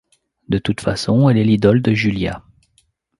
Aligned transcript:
De 0.49 0.57
toute 0.57 0.81
façon, 0.81 1.29
elle 1.29 1.37
est 1.37 1.43
l'idole 1.43 1.83
de 1.83 1.93
Julia. 1.93 2.43